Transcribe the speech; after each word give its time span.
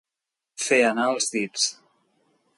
Fer 0.67 0.79
anar 0.87 1.05
els 1.13 1.29
dits. 1.37 1.69